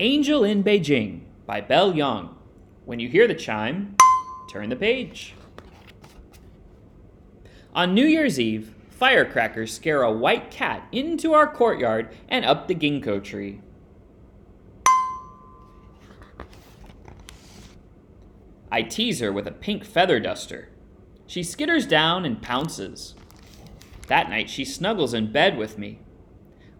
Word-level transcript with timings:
Angel 0.00 0.42
in 0.42 0.64
Beijing 0.64 1.20
by 1.46 1.60
Belle 1.60 1.94
Yang. 1.94 2.30
When 2.84 2.98
you 2.98 3.08
hear 3.08 3.28
the 3.28 3.34
chime, 3.34 3.94
turn 4.50 4.68
the 4.68 4.74
page. 4.74 5.36
On 7.76 7.94
New 7.94 8.04
Year's 8.04 8.40
Eve, 8.40 8.74
firecrackers 8.90 9.72
scare 9.72 10.02
a 10.02 10.10
white 10.10 10.50
cat 10.50 10.88
into 10.90 11.32
our 11.32 11.46
courtyard 11.46 12.12
and 12.28 12.44
up 12.44 12.66
the 12.66 12.74
ginkgo 12.74 13.22
tree. 13.22 13.60
I 18.72 18.82
tease 18.82 19.20
her 19.20 19.32
with 19.32 19.46
a 19.46 19.52
pink 19.52 19.84
feather 19.84 20.18
duster. 20.18 20.70
She 21.28 21.42
skitters 21.42 21.88
down 21.88 22.24
and 22.24 22.42
pounces. 22.42 23.14
That 24.08 24.28
night, 24.28 24.50
she 24.50 24.64
snuggles 24.64 25.14
in 25.14 25.30
bed 25.30 25.56
with 25.56 25.78
me. 25.78 26.00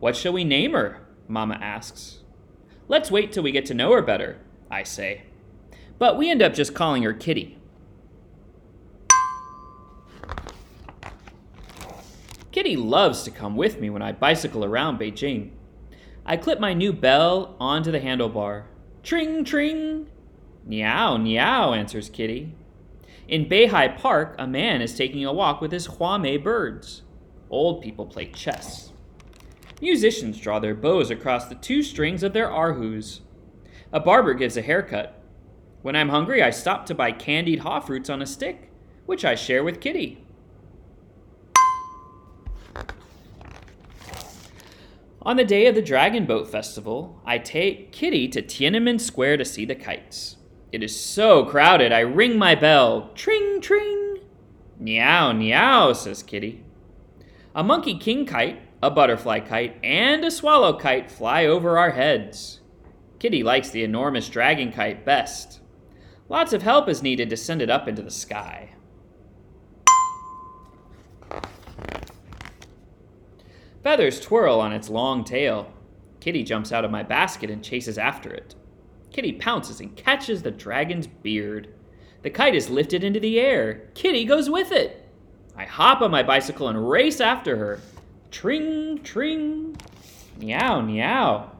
What 0.00 0.16
shall 0.16 0.32
we 0.32 0.44
name 0.44 0.72
her? 0.72 1.02
Mama 1.28 1.58
asks. 1.60 2.21
Let's 2.88 3.10
wait 3.10 3.32
till 3.32 3.42
we 3.42 3.52
get 3.52 3.66
to 3.66 3.74
know 3.74 3.92
her 3.92 4.02
better, 4.02 4.38
I 4.70 4.82
say. 4.82 5.22
But 5.98 6.18
we 6.18 6.30
end 6.30 6.42
up 6.42 6.54
just 6.54 6.74
calling 6.74 7.02
her 7.04 7.12
Kitty. 7.12 7.58
Kitty 12.50 12.76
loves 12.76 13.22
to 13.22 13.30
come 13.30 13.56
with 13.56 13.80
me 13.80 13.88
when 13.88 14.02
I 14.02 14.12
bicycle 14.12 14.64
around 14.64 14.98
Beijing. 14.98 15.50
I 16.26 16.36
clip 16.36 16.60
my 16.60 16.74
new 16.74 16.92
bell 16.92 17.56
onto 17.58 17.90
the 17.90 18.00
handlebar. 18.00 18.64
Tring, 19.02 19.44
tring! 19.44 20.08
Meow, 20.64 21.16
meow, 21.16 21.72
answers 21.72 22.08
Kitty. 22.08 22.54
In 23.26 23.46
Beihai 23.46 23.96
Park, 23.96 24.34
a 24.38 24.46
man 24.46 24.82
is 24.82 24.94
taking 24.94 25.24
a 25.24 25.32
walk 25.32 25.60
with 25.60 25.72
his 25.72 25.88
Huamei 25.88 26.42
birds. 26.42 27.02
Old 27.48 27.82
people 27.82 28.06
play 28.06 28.26
chess. 28.26 28.91
Musicians 29.82 30.38
draw 30.38 30.60
their 30.60 30.76
bows 30.76 31.10
across 31.10 31.46
the 31.46 31.56
two 31.56 31.82
strings 31.82 32.22
of 32.22 32.32
their 32.32 32.48
erhus. 32.48 33.18
A 33.92 33.98
barber 33.98 34.32
gives 34.32 34.56
a 34.56 34.62
haircut. 34.62 35.20
When 35.82 35.96
I'm 35.96 36.10
hungry, 36.10 36.40
I 36.40 36.50
stop 36.50 36.86
to 36.86 36.94
buy 36.94 37.10
candied 37.10 37.58
haw 37.58 37.80
fruits 37.80 38.08
on 38.08 38.22
a 38.22 38.26
stick, 38.26 38.70
which 39.06 39.24
I 39.24 39.34
share 39.34 39.64
with 39.64 39.80
Kitty. 39.80 40.24
On 45.20 45.36
the 45.36 45.44
day 45.44 45.66
of 45.66 45.74
the 45.74 45.82
Dragon 45.82 46.26
Boat 46.26 46.48
Festival, 46.48 47.20
I 47.26 47.38
take 47.38 47.90
Kitty 47.90 48.28
to 48.28 48.40
Tiananmen 48.40 49.00
Square 49.00 49.38
to 49.38 49.44
see 49.44 49.64
the 49.64 49.74
kites. 49.74 50.36
It 50.70 50.84
is 50.84 50.98
so 50.98 51.44
crowded, 51.44 51.92
I 51.92 52.00
ring 52.00 52.38
my 52.38 52.54
bell. 52.54 53.10
Tring, 53.16 53.60
tring. 53.60 54.18
Meow, 54.78 55.32
meow, 55.32 55.92
says 55.92 56.22
Kitty. 56.22 56.62
A 57.52 57.64
monkey 57.64 57.98
king 57.98 58.24
kite, 58.24 58.60
a 58.82 58.90
butterfly 58.90 59.40
kite, 59.40 59.76
and 59.84 60.24
a 60.24 60.30
swallow 60.30 60.76
kite 60.76 61.10
fly 61.10 61.46
over 61.46 61.78
our 61.78 61.90
heads. 61.90 62.60
Kitty 63.20 63.44
likes 63.44 63.70
the 63.70 63.84
enormous 63.84 64.28
dragon 64.28 64.72
kite 64.72 65.04
best. 65.04 65.60
Lots 66.28 66.52
of 66.52 66.62
help 66.62 66.88
is 66.88 67.02
needed 67.02 67.30
to 67.30 67.36
send 67.36 67.62
it 67.62 67.70
up 67.70 67.86
into 67.86 68.02
the 68.02 68.10
sky. 68.10 68.70
Feathers 73.84 74.20
twirl 74.20 74.60
on 74.60 74.72
its 74.72 74.88
long 74.88 75.24
tail. 75.24 75.72
Kitty 76.20 76.42
jumps 76.42 76.72
out 76.72 76.84
of 76.84 76.90
my 76.90 77.02
basket 77.02 77.50
and 77.50 77.62
chases 77.62 77.98
after 77.98 78.32
it. 78.32 78.54
Kitty 79.12 79.34
pounces 79.34 79.80
and 79.80 79.94
catches 79.96 80.42
the 80.42 80.50
dragon's 80.50 81.06
beard. 81.06 81.74
The 82.22 82.30
kite 82.30 82.54
is 82.54 82.70
lifted 82.70 83.04
into 83.04 83.20
the 83.20 83.38
air. 83.38 83.88
Kitty 83.94 84.24
goes 84.24 84.48
with 84.48 84.72
it. 84.72 85.08
I 85.56 85.64
hop 85.64 86.00
on 86.00 86.10
my 86.10 86.22
bicycle 86.22 86.68
and 86.68 86.88
race 86.88 87.20
after 87.20 87.56
her. 87.56 87.80
Tring, 88.32 88.98
tring. 89.04 89.76
Meow, 90.38 90.80
meow. 90.80 91.52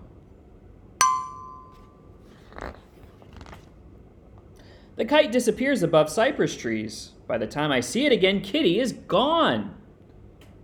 The 4.97 5.05
kite 5.05 5.31
disappears 5.31 5.83
above 5.83 6.11
cypress 6.11 6.57
trees. 6.57 7.11
By 7.29 7.39
the 7.39 7.47
time 7.47 7.71
I 7.71 7.81
see 7.81 8.07
it 8.07 8.13
again, 8.13 8.41
Kitty 8.41 8.81
is 8.81 8.93
gone. 8.93 9.77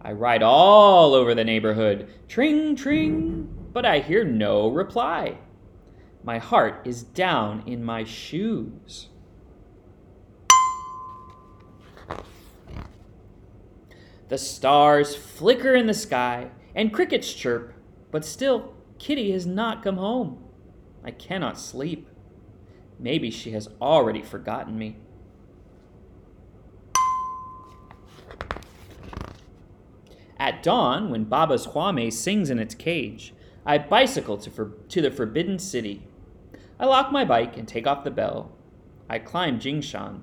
I 0.00 0.12
ride 0.12 0.42
all 0.42 1.14
over 1.14 1.34
the 1.34 1.44
neighborhood. 1.44 2.08
Tring, 2.26 2.74
tring. 2.74 3.54
But 3.72 3.84
I 3.84 4.00
hear 4.00 4.24
no 4.24 4.68
reply. 4.68 5.36
My 6.24 6.38
heart 6.38 6.80
is 6.86 7.02
down 7.02 7.62
in 7.66 7.84
my 7.84 8.04
shoes. 8.04 9.08
The 14.28 14.38
stars 14.38 15.16
flicker 15.16 15.74
in 15.74 15.86
the 15.86 15.94
sky 15.94 16.50
and 16.74 16.92
crickets 16.92 17.32
chirp, 17.32 17.72
but 18.10 18.24
still, 18.24 18.74
Kitty 18.98 19.32
has 19.32 19.46
not 19.46 19.82
come 19.82 19.96
home. 19.96 20.44
I 21.04 21.10
cannot 21.12 21.58
sleep. 21.58 22.08
Maybe 22.98 23.30
she 23.30 23.52
has 23.52 23.68
already 23.80 24.22
forgotten 24.22 24.76
me. 24.76 24.96
At 30.38 30.62
dawn, 30.62 31.10
when 31.10 31.24
Baba's 31.24 31.68
Huamei 31.68 32.12
sings 32.12 32.50
in 32.50 32.58
its 32.58 32.74
cage, 32.74 33.34
I 33.64 33.78
bicycle 33.78 34.38
to, 34.38 34.50
for- 34.50 34.72
to 34.88 35.00
the 35.02 35.10
Forbidden 35.10 35.58
City. 35.58 36.06
I 36.78 36.86
lock 36.86 37.10
my 37.10 37.24
bike 37.24 37.56
and 37.56 37.66
take 37.66 37.86
off 37.86 38.04
the 38.04 38.10
bell. 38.10 38.52
I 39.08 39.18
climb 39.18 39.58
Jingshan. 39.58 40.20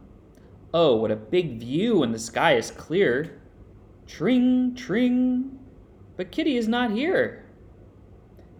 Oh, 0.73 0.95
what 0.95 1.11
a 1.11 1.15
big 1.15 1.59
view 1.59 1.99
when 1.99 2.11
the 2.11 2.19
sky 2.19 2.55
is 2.55 2.71
clear. 2.71 3.41
Tring, 4.07 4.75
tring. 4.75 5.59
But 6.17 6.31
Kitty 6.31 6.57
is 6.57 6.67
not 6.67 6.91
here. 6.91 7.45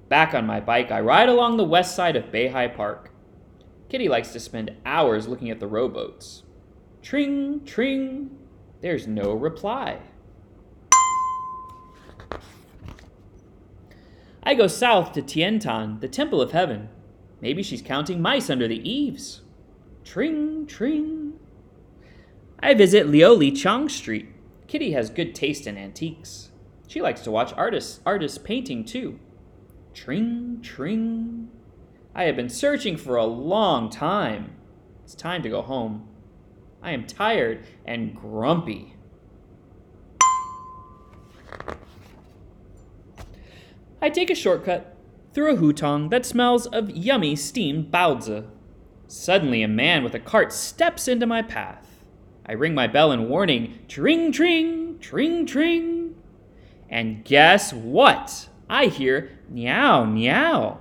Back 0.10 0.34
on 0.34 0.46
my 0.46 0.60
bike, 0.60 0.92
I 0.92 1.00
ride 1.00 1.30
along 1.30 1.58
the 1.58 1.64
west 1.64 1.96
side 1.96 2.16
of 2.16 2.26
Beihai 2.26 2.76
Park. 2.76 3.12
Kitty 3.90 4.10
likes 4.10 4.32
to 4.34 4.40
spend 4.40 4.76
hours 4.86 5.28
looking 5.28 5.50
at 5.50 5.60
the 5.60 5.68
rowboats. 5.68 6.44
Tring, 7.02 7.64
tring. 7.66 8.38
There's 8.82 9.08
no 9.08 9.34
reply. 9.34 10.00
I 14.44 14.54
go 14.54 14.68
south 14.68 15.14
to 15.14 15.22
Tiantan, 15.22 16.02
the 16.02 16.08
Temple 16.08 16.40
of 16.42 16.52
Heaven. 16.52 16.90
Maybe 17.42 17.64
she's 17.64 17.82
counting 17.82 18.22
mice 18.22 18.50
under 18.50 18.68
the 18.68 18.88
eaves. 18.88 19.42
Tring, 20.04 20.68
tring. 20.68 21.34
I 22.60 22.76
visit 22.76 23.08
Liulichang 23.08 23.90
Street. 23.90 24.35
Kitty 24.68 24.92
has 24.92 25.10
good 25.10 25.36
taste 25.36 25.68
in 25.68 25.78
antiques. 25.78 26.50
She 26.88 27.02
likes 27.02 27.22
to 27.22 27.32
watch 27.32 27.54
artists 27.56 28.00
artists 28.06 28.38
painting 28.38 28.86
too. 28.86 29.20
Tring, 29.94 30.60
tring. 30.62 31.50
I 32.14 32.24
have 32.24 32.36
been 32.36 32.50
searching 32.50 32.98
for 32.98 33.16
a 33.16 33.26
long 33.26 33.90
time. 33.90 34.56
It's 35.04 35.16
time 35.16 35.44
to 35.44 35.50
go 35.50 35.62
home. 35.62 36.08
I 36.82 36.92
am 36.92 37.06
tired 37.06 37.66
and 37.86 38.16
grumpy. 38.16 38.96
I 44.02 44.10
take 44.10 44.30
a 44.30 44.36
shortcut 44.36 44.96
through 45.34 45.54
a 45.54 45.58
hutong 45.58 46.10
that 46.12 46.26
smells 46.26 46.68
of 46.68 46.90
yummy 46.92 47.36
steamed 47.36 47.92
baozi. 47.92 48.48
Suddenly, 49.08 49.64
a 49.64 49.68
man 49.68 50.04
with 50.04 50.14
a 50.14 50.20
cart 50.20 50.54
steps 50.54 51.08
into 51.08 51.26
my 51.26 51.42
path. 51.42 51.95
I 52.48 52.54
ring 52.54 52.76
my 52.76 52.88
bell 52.88 53.12
in 53.12 53.28
warning 53.30 53.80
tring, 53.88 54.32
tring, 54.32 55.00
tring, 55.00 55.46
tring. 55.46 56.16
And 56.90 57.26
guess 57.26 57.74
what? 57.74 58.50
I 58.70 58.86
hear 58.86 59.40
meow, 59.50 60.06
meow. 60.06 60.80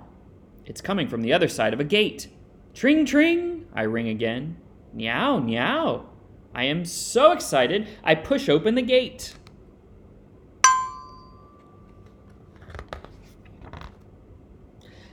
It's 0.66 0.80
coming 0.80 1.08
from 1.08 1.22
the 1.22 1.32
other 1.32 1.48
side 1.48 1.72
of 1.72 1.80
a 1.80 1.84
gate. 1.84 2.28
Tring, 2.74 3.06
tring, 3.06 3.66
I 3.74 3.82
ring 3.82 4.08
again. 4.08 4.56
Meow, 4.92 5.38
meow. 5.38 6.06
I 6.54 6.64
am 6.64 6.84
so 6.84 7.32
excited, 7.32 7.88
I 8.02 8.14
push 8.14 8.48
open 8.48 8.74
the 8.74 8.82
gate. 8.82 9.34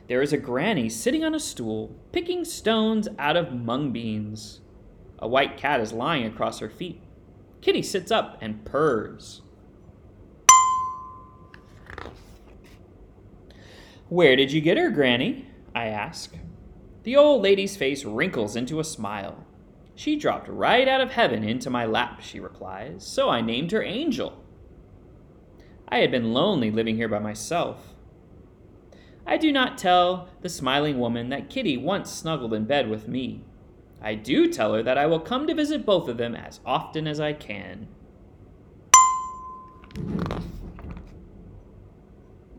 There 0.07 0.22
is 0.22 0.33
a 0.33 0.38
granny 0.38 0.89
sitting 0.89 1.24
on 1.24 1.33
a 1.33 1.39
stool, 1.39 1.95
picking 2.12 2.44
stones 2.44 3.07
out 3.18 3.38
of 3.38 3.54
mung 3.54 3.92
beans. 3.92 4.59
A 5.21 5.27
white 5.27 5.56
cat 5.56 5.79
is 5.79 5.94
lying 5.94 6.25
across 6.25 6.59
her 6.59 6.69
feet. 6.69 7.01
Kitty 7.62 7.83
sits 7.83 8.12
up 8.12 8.38
and 8.41 8.65
purrs. 8.65 9.41
Where 14.09 14.35
did 14.35 14.51
you 14.51 14.59
get 14.59 14.77
her, 14.77 14.89
Granny? 14.89 15.45
I 15.73 15.85
ask. 15.88 16.35
The 17.03 17.15
old 17.15 17.41
lady's 17.44 17.77
face 17.77 18.03
wrinkles 18.03 18.56
into 18.56 18.79
a 18.79 18.83
smile. 18.83 19.45
She 19.95 20.15
dropped 20.15 20.47
right 20.47 20.88
out 20.88 21.01
of 21.01 21.12
heaven 21.12 21.44
into 21.44 21.69
my 21.69 21.85
lap, 21.85 22.21
she 22.21 22.39
replies, 22.39 23.06
so 23.06 23.29
I 23.29 23.41
named 23.41 23.71
her 23.71 23.83
Angel. 23.83 24.44
I 25.88 25.97
had 25.97 26.12
been 26.12 26.33
lonely 26.33 26.71
living 26.71 26.95
here 26.95 27.07
by 27.07 27.19
myself. 27.19 27.94
I 29.25 29.38
do 29.38 29.51
not 29.51 29.77
tell 29.77 30.29
the 30.41 30.50
smiling 30.50 31.00
woman 31.00 31.29
that 31.29 31.50
Kitty 31.50 31.77
once 31.77 32.12
snuggled 32.12 32.53
in 32.53 32.65
bed 32.65 32.89
with 32.89 33.07
me. 33.07 33.44
I 34.01 34.15
do 34.15 34.51
tell 34.51 34.74
her 34.74 34.83
that 34.83 34.98
I 34.98 35.06
will 35.06 35.19
come 35.19 35.45
to 35.48 35.53
visit 35.53 35.86
both 35.86 36.07
of 36.07 36.18
them 36.18 36.36
as 36.36 36.59
often 36.65 37.07
as 37.07 37.19
I 37.19 37.33
can. 37.33 37.88